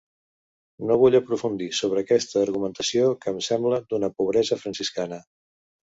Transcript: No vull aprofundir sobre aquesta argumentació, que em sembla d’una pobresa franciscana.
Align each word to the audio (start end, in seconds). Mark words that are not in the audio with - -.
No 0.91 0.95
vull 1.01 1.17
aprofundir 1.19 1.67
sobre 1.81 2.01
aquesta 2.03 2.41
argumentació, 2.45 3.07
que 3.25 3.35
em 3.35 3.39
sembla 3.49 3.83
d’una 3.93 4.11
pobresa 4.19 4.59
franciscana. 4.63 5.25